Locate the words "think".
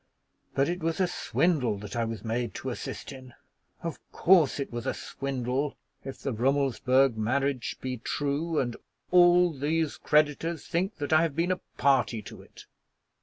10.65-10.95